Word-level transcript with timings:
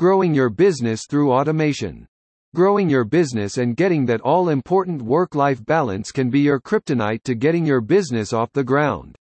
Growing 0.00 0.32
your 0.32 0.48
business 0.48 1.02
through 1.06 1.30
automation. 1.30 2.06
Growing 2.54 2.88
your 2.88 3.04
business 3.04 3.58
and 3.58 3.76
getting 3.76 4.06
that 4.06 4.22
all-important 4.22 5.02
work-life 5.02 5.62
balance 5.66 6.10
can 6.10 6.30
be 6.30 6.40
your 6.40 6.58
kryptonite 6.58 7.22
to 7.24 7.34
getting 7.34 7.66
your 7.66 7.82
business 7.82 8.32
off 8.32 8.50
the 8.54 8.64
ground. 8.64 9.14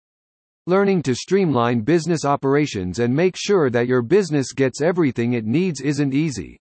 Learning 0.68 1.02
to 1.02 1.14
streamline 1.14 1.82
business 1.82 2.24
operations 2.24 3.00
and 3.00 3.14
make 3.14 3.36
sure 3.38 3.70
that 3.70 3.88
your 3.90 4.02
business 4.02 4.54
gets 4.54 4.80
everything 4.80 5.34
it 5.34 5.44
needs 5.44 5.82
isn't 5.82 6.14
easy. 6.14 6.58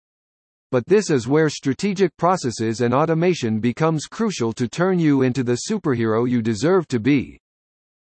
But 0.72 0.88
this 0.88 1.12
is 1.12 1.28
where 1.28 1.48
strategic 1.48 2.18
processes 2.18 2.82
and 2.82 2.96
automation 2.96 3.60
becomes 3.60 4.08
crucial 4.08 4.52
to 4.54 4.68
turn 4.68 4.98
you 4.98 5.22
into 5.22 5.44
the 5.44 5.60
superhero 5.70 6.28
you 6.28 6.42
deserve 6.42 6.88
to 6.88 7.00
be. 7.00 7.40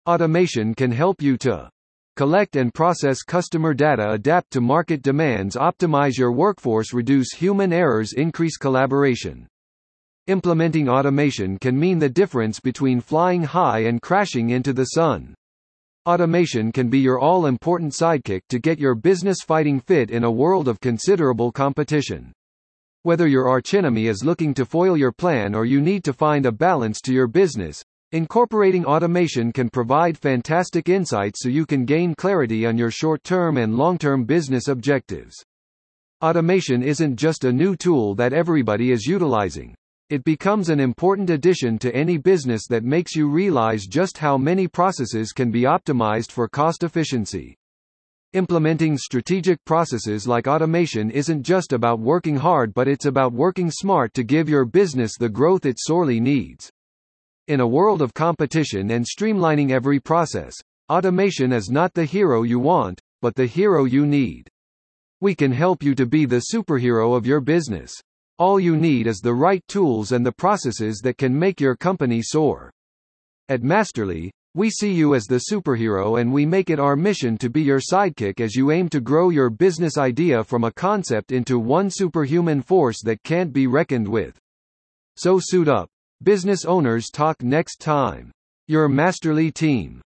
Automation 0.07 0.73
can 0.73 0.89
help 0.89 1.21
you 1.21 1.35
to 1.39 1.69
collect 2.17 2.55
and 2.55 2.73
process 2.73 3.21
customer 3.21 3.75
data, 3.75 4.09
adapt 4.09 4.49
to 4.51 4.59
market 4.59 5.03
demands, 5.03 5.55
optimize 5.55 6.17
your 6.17 6.31
workforce, 6.31 6.91
reduce 6.91 7.31
human 7.31 7.71
errors, 7.71 8.13
increase 8.13 8.57
collaboration. 8.57 9.47
Implementing 10.25 10.89
automation 10.89 11.59
can 11.59 11.79
mean 11.79 11.99
the 11.99 12.09
difference 12.09 12.59
between 12.59 12.99
flying 12.99 13.43
high 13.43 13.81
and 13.81 14.01
crashing 14.01 14.49
into 14.49 14.73
the 14.73 14.85
sun. 14.85 15.35
Automation 16.07 16.71
can 16.71 16.89
be 16.89 16.97
your 16.97 17.19
all-important 17.19 17.93
sidekick 17.93 18.41
to 18.49 18.57
get 18.57 18.79
your 18.79 18.95
business 18.95 19.37
fighting 19.45 19.79
fit 19.79 20.09
in 20.09 20.23
a 20.23 20.31
world 20.31 20.67
of 20.67 20.81
considerable 20.81 21.51
competition. 21.51 22.33
Whether 23.03 23.27
your 23.27 23.47
archenemy 23.47 24.07
is 24.07 24.25
looking 24.25 24.55
to 24.55 24.65
foil 24.65 24.97
your 24.97 25.11
plan 25.11 25.53
or 25.53 25.65
you 25.65 25.81
need 25.81 26.03
to 26.05 26.13
find 26.13 26.47
a 26.47 26.51
balance 26.51 26.99
to 27.01 27.13
your 27.13 27.27
business, 27.27 27.83
Incorporating 28.13 28.85
automation 28.85 29.51
can 29.51 29.69
provide 29.69 30.17
fantastic 30.17 30.87
insights 30.87 31.41
so 31.41 31.49
you 31.49 31.65
can 31.65 31.83
gain 31.83 32.15
clarity 32.15 32.65
on 32.65 32.77
your 32.77 32.89
short-term 32.89 33.57
and 33.57 33.75
long-term 33.75 34.23
business 34.23 34.69
objectives. 34.69 35.35
Automation 36.23 36.81
isn't 36.81 37.17
just 37.17 37.43
a 37.43 37.51
new 37.51 37.75
tool 37.75 38.15
that 38.15 38.31
everybody 38.31 38.93
is 38.93 39.05
utilizing. 39.05 39.75
It 40.09 40.23
becomes 40.23 40.69
an 40.69 40.79
important 40.79 41.29
addition 41.29 41.77
to 41.79 41.93
any 41.93 42.17
business 42.17 42.65
that 42.69 42.85
makes 42.85 43.13
you 43.13 43.27
realize 43.27 43.85
just 43.85 44.17
how 44.17 44.37
many 44.37 44.69
processes 44.69 45.33
can 45.33 45.51
be 45.51 45.63
optimized 45.63 46.31
for 46.31 46.47
cost 46.47 46.83
efficiency. 46.83 47.57
Implementing 48.31 48.97
strategic 48.97 49.61
processes 49.65 50.25
like 50.25 50.47
automation 50.47 51.11
isn't 51.11 51.43
just 51.43 51.73
about 51.73 51.99
working 51.99 52.37
hard 52.37 52.73
but 52.73 52.87
it's 52.87 53.05
about 53.05 53.33
working 53.33 53.69
smart 53.69 54.13
to 54.13 54.23
give 54.23 54.47
your 54.47 54.63
business 54.63 55.17
the 55.17 55.27
growth 55.27 55.65
it 55.65 55.75
sorely 55.77 56.21
needs. 56.21 56.71
In 57.47 57.61
a 57.61 57.67
world 57.67 58.01
of 58.01 58.13
competition 58.13 58.91
and 58.91 59.05
streamlining 59.05 59.71
every 59.71 60.01
process, 60.01 60.53
automation 60.89 61.53
is 61.53 61.69
not 61.69 61.93
the 61.93 62.03
hero 62.03 62.43
you 62.43 62.59
want, 62.59 62.99
but 63.21 63.35
the 63.35 63.45
hero 63.45 63.85
you 63.85 64.05
need. 64.05 64.49
We 65.21 65.33
can 65.33 65.53
help 65.53 65.81
you 65.81 65.95
to 65.95 66.05
be 66.05 66.25
the 66.25 66.47
superhero 66.53 67.15
of 67.15 67.25
your 67.25 67.39
business. 67.39 67.93
All 68.37 68.59
you 68.59 68.75
need 68.75 69.07
is 69.07 69.19
the 69.19 69.33
right 69.33 69.63
tools 69.69 70.11
and 70.11 70.25
the 70.25 70.31
processes 70.33 70.99
that 71.05 71.17
can 71.17 71.39
make 71.39 71.61
your 71.61 71.77
company 71.77 72.21
soar. 72.21 72.69
At 73.47 73.63
Masterly, 73.63 74.29
we 74.53 74.69
see 74.69 74.91
you 74.91 75.15
as 75.15 75.23
the 75.23 75.45
superhero 75.49 76.19
and 76.19 76.33
we 76.33 76.45
make 76.45 76.69
it 76.69 76.81
our 76.81 76.97
mission 76.97 77.37
to 77.37 77.49
be 77.49 77.61
your 77.61 77.79
sidekick 77.79 78.41
as 78.41 78.55
you 78.55 78.71
aim 78.71 78.89
to 78.89 78.99
grow 78.99 79.29
your 79.29 79.49
business 79.49 79.97
idea 79.97 80.43
from 80.43 80.65
a 80.65 80.73
concept 80.73 81.31
into 81.31 81.59
one 81.59 81.89
superhuman 81.91 82.61
force 82.61 83.01
that 83.05 83.23
can't 83.23 83.53
be 83.53 83.67
reckoned 83.67 84.09
with. 84.09 84.37
So 85.15 85.39
suit 85.41 85.69
up. 85.69 85.87
Business 86.23 86.65
Owners 86.65 87.09
Talk 87.11 87.43
next 87.43 87.79
time. 87.79 88.31
Your 88.67 88.89
Masterly 88.89 89.51
Team 89.51 90.01